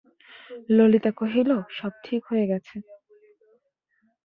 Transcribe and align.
ললিতা 0.69 1.11
কহিল, 1.11 1.49
সব 1.77 1.91
ঠিক 2.03 2.21
হয়ে 2.29 2.45
গেছে। 2.47 2.75